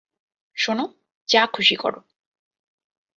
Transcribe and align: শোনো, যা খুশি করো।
শোনো, 0.57 0.85
যা 1.29 1.41
খুশি 1.47 1.75
করো। 1.75 1.99